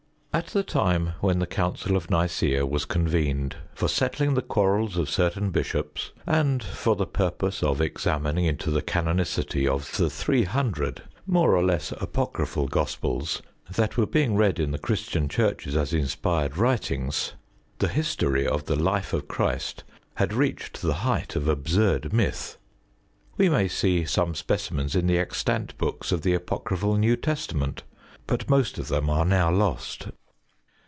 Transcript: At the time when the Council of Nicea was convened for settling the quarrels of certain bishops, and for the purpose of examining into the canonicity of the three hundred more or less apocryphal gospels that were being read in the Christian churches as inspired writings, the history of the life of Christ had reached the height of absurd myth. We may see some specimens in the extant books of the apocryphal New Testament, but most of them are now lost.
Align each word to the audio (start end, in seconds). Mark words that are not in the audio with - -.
At 0.33 0.47
the 0.47 0.63
time 0.63 1.11
when 1.19 1.39
the 1.39 1.45
Council 1.45 1.97
of 1.97 2.09
Nicea 2.09 2.65
was 2.65 2.85
convened 2.85 3.57
for 3.75 3.89
settling 3.89 4.33
the 4.33 4.41
quarrels 4.41 4.95
of 4.95 5.09
certain 5.09 5.49
bishops, 5.51 6.11
and 6.25 6.63
for 6.63 6.95
the 6.95 7.05
purpose 7.05 7.61
of 7.61 7.81
examining 7.81 8.45
into 8.45 8.71
the 8.71 8.81
canonicity 8.81 9.67
of 9.67 9.97
the 9.97 10.09
three 10.09 10.43
hundred 10.45 11.03
more 11.27 11.53
or 11.57 11.61
less 11.61 11.91
apocryphal 11.91 12.69
gospels 12.69 13.41
that 13.75 13.97
were 13.97 14.05
being 14.05 14.37
read 14.37 14.57
in 14.57 14.71
the 14.71 14.77
Christian 14.79 15.27
churches 15.27 15.75
as 15.75 15.93
inspired 15.93 16.55
writings, 16.55 17.33
the 17.79 17.89
history 17.89 18.47
of 18.47 18.65
the 18.67 18.77
life 18.81 19.11
of 19.11 19.27
Christ 19.27 19.83
had 20.15 20.31
reached 20.33 20.81
the 20.81 20.93
height 21.03 21.35
of 21.35 21.49
absurd 21.49 22.13
myth. 22.13 22.57
We 23.35 23.49
may 23.49 23.67
see 23.67 24.05
some 24.05 24.33
specimens 24.35 24.95
in 24.95 25.07
the 25.07 25.17
extant 25.19 25.77
books 25.77 26.13
of 26.13 26.21
the 26.21 26.33
apocryphal 26.33 26.95
New 26.97 27.17
Testament, 27.17 27.83
but 28.27 28.49
most 28.49 28.77
of 28.79 28.87
them 28.87 29.09
are 29.09 29.25
now 29.25 29.51
lost. 29.51 30.07